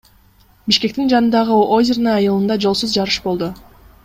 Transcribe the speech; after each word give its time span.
Бишкектин 0.71 1.11
жанындагы 1.11 1.59
Озерное 1.77 2.17
айылында 2.23 2.59
жолсуз 2.67 2.97
жарыш 3.01 3.21
болду. 3.29 3.53